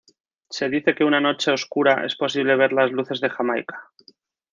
[0.49, 3.91] Se dice que en una noche oscura es posible ver las luces de Jamaica.